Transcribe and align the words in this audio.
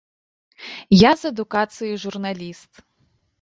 Я 0.97 1.11
з 1.23 1.33
адукацыі 1.33 2.01
журналіст. 2.05 2.71